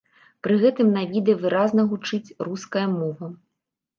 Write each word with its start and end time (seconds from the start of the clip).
Пры 0.45 0.55
гэтым 0.61 0.87
на 0.93 1.01
відэа 1.11 1.35
выразна 1.43 1.85
гучыць 1.91 2.33
руская 2.47 2.87
мова. 2.97 3.29